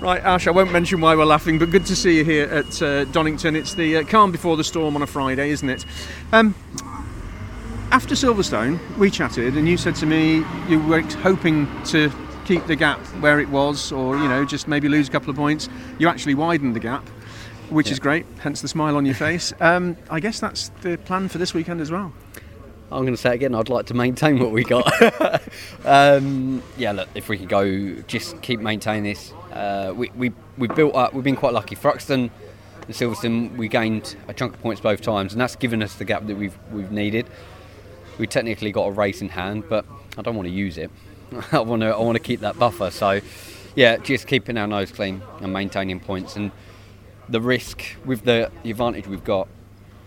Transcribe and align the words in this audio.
Right, 0.00 0.22
Ash, 0.22 0.46
I 0.46 0.52
won't 0.52 0.70
mention 0.70 1.00
why 1.00 1.16
we're 1.16 1.24
laughing, 1.24 1.58
but 1.58 1.70
good 1.72 1.84
to 1.86 1.96
see 1.96 2.18
you 2.18 2.24
here 2.24 2.44
at 2.44 2.80
uh, 2.80 3.04
Donington. 3.06 3.56
It's 3.56 3.74
the 3.74 3.96
uh, 3.96 4.02
calm 4.04 4.30
before 4.30 4.56
the 4.56 4.62
storm 4.62 4.94
on 4.94 5.02
a 5.02 5.08
Friday, 5.08 5.50
isn't 5.50 5.68
it? 5.68 5.84
Um, 6.32 6.54
after 7.90 8.14
Silverstone, 8.14 8.78
we 8.96 9.10
chatted, 9.10 9.56
and 9.56 9.68
you 9.68 9.76
said 9.76 9.96
to 9.96 10.06
me 10.06 10.44
you 10.68 10.78
were 10.80 11.00
hoping 11.00 11.66
to 11.86 12.12
keep 12.44 12.64
the 12.66 12.76
gap 12.76 13.00
where 13.20 13.40
it 13.40 13.48
was, 13.48 13.90
or 13.90 14.16
you 14.16 14.28
know, 14.28 14.44
just 14.44 14.68
maybe 14.68 14.88
lose 14.88 15.08
a 15.08 15.10
couple 15.10 15.30
of 15.30 15.36
points. 15.36 15.68
You 15.98 16.06
actually 16.08 16.36
widened 16.36 16.76
the 16.76 16.80
gap, 16.80 17.06
which 17.68 17.88
Yeah. 17.88 17.94
is 17.94 17.98
great. 17.98 18.24
Hence 18.38 18.60
the 18.60 18.68
smile 18.68 18.96
on 18.96 19.04
your 19.04 19.16
face. 19.16 19.52
Um, 19.58 19.96
I 20.10 20.20
guess 20.20 20.38
that's 20.38 20.68
the 20.82 20.96
plan 20.96 21.28
for 21.28 21.38
this 21.38 21.54
weekend 21.54 21.80
as 21.80 21.90
well. 21.90 22.12
I'm 22.90 23.02
going 23.02 23.14
to 23.14 23.18
say 23.18 23.32
it 23.32 23.34
again. 23.34 23.54
I'd 23.54 23.68
like 23.68 23.86
to 23.86 23.94
maintain 23.94 24.38
what 24.38 24.50
we 24.50 24.64
got. 24.64 24.90
um, 25.84 26.62
yeah, 26.78 26.92
look, 26.92 27.08
if 27.14 27.28
we 27.28 27.36
could 27.36 27.48
go, 27.48 27.94
just 28.06 28.40
keep 28.40 28.60
maintaining 28.60 29.04
this. 29.04 29.32
Uh, 29.52 29.92
we 29.94 30.10
we 30.16 30.32
we 30.56 30.68
built 30.68 30.94
up. 30.94 31.12
We've 31.12 31.24
been 31.24 31.36
quite 31.36 31.52
lucky. 31.52 31.76
Thruxton 31.76 32.30
and 32.88 32.94
Silverstone, 32.94 33.56
we 33.58 33.68
gained 33.68 34.16
a 34.26 34.32
chunk 34.32 34.54
of 34.54 34.62
points 34.62 34.80
both 34.80 35.02
times, 35.02 35.32
and 35.32 35.40
that's 35.40 35.56
given 35.56 35.82
us 35.82 35.96
the 35.96 36.06
gap 36.06 36.26
that 36.26 36.36
we've 36.36 36.56
we've 36.72 36.90
needed. 36.90 37.26
We 38.16 38.26
technically 38.26 38.72
got 38.72 38.86
a 38.86 38.90
race 38.90 39.20
in 39.20 39.28
hand, 39.28 39.64
but 39.68 39.84
I 40.16 40.22
don't 40.22 40.34
want 40.34 40.48
to 40.48 40.54
use 40.54 40.78
it. 40.78 40.90
I 41.52 41.60
want 41.60 41.82
to 41.82 41.88
I 41.88 41.98
want 41.98 42.16
to 42.16 42.22
keep 42.22 42.40
that 42.40 42.58
buffer. 42.58 42.90
So, 42.90 43.20
yeah, 43.74 43.98
just 43.98 44.26
keeping 44.26 44.56
our 44.56 44.66
nose 44.66 44.90
clean 44.90 45.22
and 45.42 45.52
maintaining 45.52 46.00
points. 46.00 46.36
And 46.36 46.52
the 47.28 47.40
risk 47.42 47.82
with 48.06 48.24
the, 48.24 48.50
the 48.62 48.70
advantage 48.70 49.06
we've 49.06 49.24
got 49.24 49.48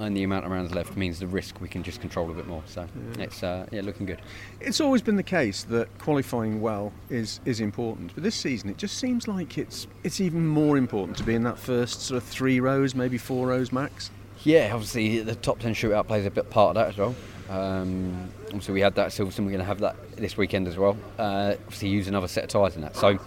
and 0.01 0.15
the 0.15 0.23
amount 0.23 0.45
of 0.45 0.51
rounds 0.51 0.73
left 0.73 0.97
means 0.97 1.19
the 1.19 1.27
risk 1.27 1.61
we 1.61 1.67
can 1.67 1.83
just 1.83 2.01
control 2.01 2.29
a 2.29 2.33
bit 2.33 2.47
more. 2.47 2.63
So 2.65 2.87
it's 3.19 3.43
uh, 3.43 3.65
yeah 3.71 3.81
looking 3.81 4.05
good. 4.05 4.19
It's 4.59 4.81
always 4.81 5.01
been 5.01 5.15
the 5.15 5.23
case 5.23 5.63
that 5.63 5.87
qualifying 5.99 6.61
well 6.61 6.91
is 7.09 7.39
is 7.45 7.59
important, 7.59 8.13
but 8.13 8.23
this 8.23 8.35
season 8.35 8.69
it 8.69 8.77
just 8.77 8.97
seems 8.97 9.27
like 9.27 9.57
it's 9.57 9.87
it's 10.03 10.21
even 10.21 10.45
more 10.47 10.77
important 10.77 11.17
to 11.17 11.23
be 11.23 11.35
in 11.35 11.43
that 11.43 11.59
first 11.59 12.01
sort 12.01 12.21
of 12.21 12.27
three 12.27 12.59
rows, 12.59 12.95
maybe 12.95 13.17
four 13.17 13.47
rows 13.47 13.71
max. 13.71 14.11
Yeah, 14.43 14.71
obviously 14.73 15.19
the 15.19 15.35
top 15.35 15.59
ten 15.59 15.73
shootout 15.73 16.07
plays 16.07 16.25
a 16.25 16.31
bit 16.31 16.49
part 16.49 16.75
of 16.75 16.75
that 16.75 16.89
as 16.89 16.97
well. 16.97 17.15
Um, 17.49 18.29
obviously 18.45 18.73
we 18.73 18.81
had 18.81 18.95
that 18.95 19.07
at 19.07 19.11
Silverstone. 19.11 19.39
We're 19.39 19.51
going 19.51 19.59
to 19.59 19.65
have 19.65 19.79
that 19.79 19.95
this 20.15 20.37
weekend 20.37 20.67
as 20.67 20.77
well. 20.77 20.97
Uh, 21.19 21.55
obviously 21.65 21.89
use 21.89 22.07
another 22.07 22.27
set 22.27 22.45
of 22.45 22.49
tyres 22.49 22.75
in 22.75 22.81
that. 22.81 22.95
So 22.95 23.19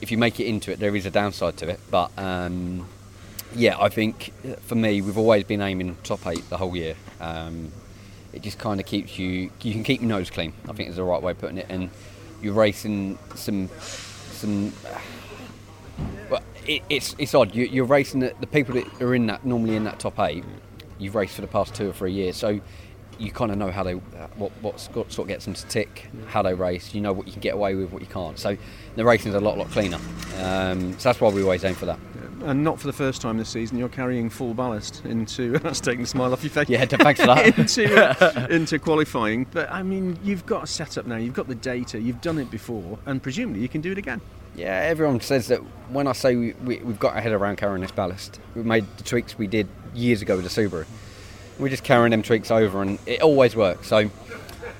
if 0.00 0.10
you 0.10 0.18
make 0.18 0.40
it 0.40 0.46
into 0.46 0.72
it, 0.72 0.80
there 0.80 0.94
is 0.94 1.06
a 1.06 1.10
downside 1.10 1.56
to 1.58 1.68
it. 1.68 1.80
But 1.90 2.10
um, 2.18 2.86
yeah, 3.54 3.76
I 3.78 3.88
think 3.88 4.32
uh, 4.44 4.54
for 4.56 4.74
me, 4.74 5.00
we've 5.00 5.18
always 5.18 5.44
been 5.44 5.60
aiming 5.60 5.96
top 6.04 6.26
eight 6.26 6.48
the 6.50 6.56
whole 6.56 6.76
year. 6.76 6.94
Um, 7.20 7.72
it 8.32 8.42
just 8.42 8.58
kind 8.58 8.80
of 8.80 8.86
keeps 8.86 9.18
you. 9.18 9.50
You 9.62 9.72
can 9.72 9.82
keep 9.82 10.00
your 10.00 10.08
nose 10.08 10.30
clean. 10.30 10.52
I 10.68 10.72
think 10.72 10.88
is 10.90 10.96
the 10.96 11.04
right 11.04 11.22
way 11.22 11.32
of 11.32 11.38
putting 11.38 11.58
it. 11.58 11.66
And 11.68 11.90
you're 12.42 12.54
racing 12.54 13.18
some 13.34 13.68
some. 13.78 14.72
Well, 16.30 16.42
it, 16.66 16.82
it's 16.90 17.14
it's 17.18 17.34
odd. 17.34 17.54
You, 17.54 17.64
you're 17.64 17.84
racing 17.84 18.20
the, 18.20 18.34
the 18.40 18.46
people 18.46 18.74
that 18.74 19.02
are 19.02 19.14
in 19.14 19.26
that 19.26 19.44
normally 19.44 19.76
in 19.76 19.84
that 19.84 19.98
top 19.98 20.18
eight. 20.20 20.44
You've 20.98 21.14
raced 21.14 21.34
for 21.34 21.42
the 21.42 21.46
past 21.48 21.74
two 21.74 21.88
or 21.88 21.92
three 21.92 22.12
years, 22.12 22.36
so 22.36 22.60
you 23.18 23.32
kind 23.32 23.50
of 23.50 23.58
know 23.58 23.70
how 23.70 23.82
they 23.82 23.92
what 23.92 24.52
what 24.60 24.78
sort 24.78 25.18
of 25.18 25.28
gets 25.28 25.44
them 25.44 25.54
to 25.54 25.66
tick, 25.66 26.08
how 26.28 26.42
they 26.42 26.54
race. 26.54 26.94
You 26.94 27.00
know 27.00 27.12
what 27.12 27.26
you 27.26 27.32
can 27.32 27.40
get 27.40 27.54
away 27.54 27.74
with, 27.74 27.90
what 27.92 28.02
you 28.02 28.08
can't. 28.08 28.38
So 28.38 28.56
the 28.94 29.04
racing's 29.04 29.34
a 29.34 29.40
lot 29.40 29.58
lot 29.58 29.70
cleaner. 29.70 29.98
Um, 30.40 30.92
so 30.98 31.08
that's 31.08 31.20
why 31.20 31.30
we 31.30 31.42
always 31.42 31.64
aim 31.64 31.74
for 31.74 31.86
that. 31.86 31.98
And 32.44 32.62
not 32.62 32.78
for 32.78 32.86
the 32.86 32.92
first 32.92 33.20
time 33.20 33.36
this 33.36 33.48
season, 33.48 33.78
you're 33.78 33.88
carrying 33.88 34.30
full 34.30 34.54
ballast 34.54 35.04
into. 35.04 35.58
That's 35.58 35.80
taking 35.80 36.02
the 36.02 36.06
smile 36.06 36.32
off 36.32 36.42
your 36.42 36.50
face. 36.50 36.68
Yeah, 36.68 36.84
thanks 36.84 37.20
for 37.20 37.26
that. 37.26 37.58
into 37.58 38.54
into 38.54 38.78
qualifying, 38.78 39.46
but 39.52 39.70
I 39.70 39.82
mean, 39.82 40.18
you've 40.22 40.46
got 40.46 40.64
a 40.64 40.66
setup 40.66 41.06
now. 41.06 41.16
You've 41.16 41.34
got 41.34 41.48
the 41.48 41.54
data. 41.54 42.00
You've 42.00 42.20
done 42.20 42.38
it 42.38 42.50
before, 42.50 42.98
and 43.06 43.22
presumably 43.22 43.62
you 43.62 43.68
can 43.68 43.80
do 43.80 43.92
it 43.92 43.98
again. 43.98 44.20
Yeah, 44.56 44.72
everyone 44.72 45.20
says 45.20 45.48
that 45.48 45.60
when 45.90 46.06
I 46.06 46.12
say 46.12 46.34
we, 46.34 46.52
we, 46.54 46.78
we've 46.78 46.98
got 46.98 47.14
our 47.14 47.20
head 47.20 47.32
around 47.32 47.56
carrying 47.56 47.80
this 47.80 47.92
ballast, 47.92 48.40
we've 48.54 48.64
made 48.64 48.84
the 48.96 49.04
tweaks 49.04 49.38
we 49.38 49.46
did 49.46 49.68
years 49.94 50.20
ago 50.20 50.36
with 50.36 50.52
the 50.52 50.62
Subaru. 50.62 50.84
We're 51.58 51.68
just 51.68 51.84
carrying 51.84 52.10
them 52.10 52.22
tweaks 52.22 52.50
over, 52.50 52.82
and 52.82 52.98
it 53.06 53.22
always 53.22 53.54
works. 53.54 53.88
So 53.88 54.10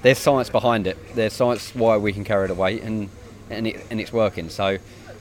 there's 0.03 0.19
science 0.19 0.51
behind 0.51 0.87
it. 0.87 0.97
There's 1.15 1.33
science 1.33 1.75
why 1.75 1.97
we 1.97 2.13
can 2.13 2.25
carry 2.25 2.49
the 2.49 2.55
weight, 2.55 2.83
and 2.83 3.09
and, 3.51 3.67
it, 3.67 3.87
and 3.91 4.01
it's 4.01 4.13
working. 4.13 4.49
So 4.49 4.79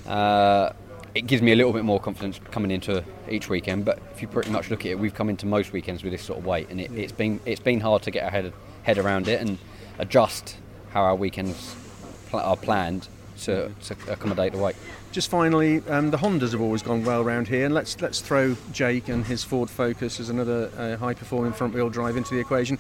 uh, 0.07 0.71
it 1.16 1.28
gives 1.28 1.41
me 1.41 1.51
a 1.51 1.56
little 1.56 1.73
bit 1.73 1.84
more 1.84 2.00
confidence 2.00 2.40
coming 2.51 2.72
into 2.72 3.03
each 3.29 3.50
weekend. 3.50 3.85
But 3.85 4.00
if 4.13 4.22
you 4.22 4.28
pretty 4.28 4.51
much 4.51 4.69
look 4.69 4.81
at 4.81 4.91
it, 4.91 5.00
we've 5.00 5.13
come 5.13 5.29
into 5.29 5.45
most 5.45 5.73
weekends 5.73 6.03
with 6.03 6.12
this 6.12 6.22
sort 6.22 6.40
of 6.40 6.45
weight, 6.45 6.69
and 6.69 6.79
it, 6.79 6.91
it's 6.91 7.12
been 7.12 7.40
it's 7.45 7.62
been 7.62 7.79
hard 7.79 8.03
to 8.03 8.12
get 8.12 8.23
our 8.23 8.31
head 8.31 8.53
head 8.84 8.97
around 8.97 9.28
it 9.28 9.41
and 9.41 9.57
adjust 10.00 10.57
how 10.91 11.01
our 11.01 11.16
weekends 11.16 11.75
pl- 12.29 12.40
are 12.40 12.56
planned 12.56 13.07
to, 13.41 13.72
to 13.84 13.95
accommodate 14.09 14.51
the 14.51 14.57
weight. 14.57 14.75
Just 15.12 15.29
finally, 15.29 15.81
um, 15.90 16.12
the 16.12 16.18
Hondas 16.18 16.51
have 16.51 16.62
always 16.62 16.81
gone 16.81 17.03
well 17.03 17.24
round 17.24 17.47
here, 17.47 17.66
and 17.66 17.74
let's 17.74 18.00
let's 18.01 18.19
throw 18.19 18.56
Jake 18.72 19.09
and 19.09 19.25
his 19.25 19.44
Ford 19.44 19.69
Focus 19.69 20.19
as 20.19 20.29
another 20.29 20.69
uh, 20.78 20.97
high-performing 20.97 21.53
front-wheel 21.53 21.89
drive 21.89 22.18
into 22.18 22.34
the 22.34 22.39
equation. 22.39 22.78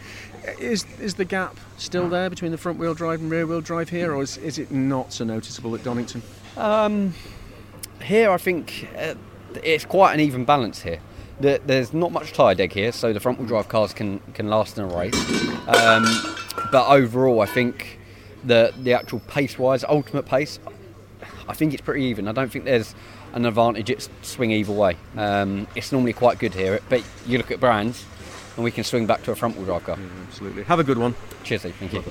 Is 0.59 0.85
is 0.99 1.15
the 1.15 1.25
gap 1.25 1.57
still 1.77 2.09
there 2.09 2.29
between 2.29 2.51
the 2.51 2.57
front-wheel 2.57 2.93
drive 2.93 3.21
and 3.21 3.31
rear-wheel 3.31 3.61
drive 3.61 3.89
here, 3.89 4.13
or 4.13 4.21
is, 4.21 4.37
is 4.37 4.59
it 4.59 4.71
not 4.71 5.13
so 5.13 5.25
noticeable 5.25 5.73
at 5.75 5.83
Donington? 5.83 6.21
Um, 6.57 7.13
here, 8.01 8.31
I 8.31 8.37
think 8.37 8.87
uh, 8.97 9.15
it's 9.63 9.85
quite 9.85 10.13
an 10.13 10.19
even 10.19 10.45
balance 10.45 10.81
here. 10.81 10.99
There, 11.39 11.59
there's 11.59 11.93
not 11.93 12.11
much 12.11 12.33
tyre 12.33 12.55
deg 12.55 12.73
here, 12.73 12.91
so 12.91 13.13
the 13.13 13.19
front 13.19 13.37
wheel 13.39 13.47
drive 13.47 13.69
cars 13.69 13.93
can, 13.93 14.19
can 14.33 14.47
last 14.49 14.77
in 14.77 14.85
a 14.85 14.87
race. 14.87 15.13
Um, 15.67 16.05
but 16.71 16.87
overall, 16.89 17.41
I 17.41 17.45
think 17.45 17.99
the 18.43 18.73
the 18.81 18.93
actual 18.93 19.19
pace 19.19 19.59
wise, 19.59 19.83
ultimate 19.83 20.25
pace, 20.25 20.59
I 21.47 21.53
think 21.53 21.73
it's 21.73 21.81
pretty 21.81 22.03
even. 22.05 22.27
I 22.27 22.31
don't 22.31 22.51
think 22.51 22.65
there's 22.65 22.95
an 23.33 23.45
advantage 23.45 23.89
it's 23.89 24.09
swing 24.21 24.51
either 24.51 24.73
way. 24.73 24.97
Um, 25.15 25.67
it's 25.75 25.91
normally 25.91 26.13
quite 26.13 26.39
good 26.39 26.53
here, 26.53 26.79
but 26.89 27.03
you 27.25 27.37
look 27.37 27.51
at 27.51 27.59
brands, 27.59 28.05
and 28.55 28.63
we 28.63 28.71
can 28.71 28.83
swing 28.83 29.05
back 29.05 29.23
to 29.23 29.31
a 29.31 29.35
front 29.35 29.55
wheel 29.57 29.65
drive 29.65 29.83
car. 29.83 29.97
Absolutely. 30.27 30.63
Have 30.63 30.79
a 30.79 30.83
good 30.83 30.97
one. 30.97 31.15
Cheers, 31.43 31.61
Steve. 31.61 31.75
Thank 31.75 31.93
you. 31.93 32.03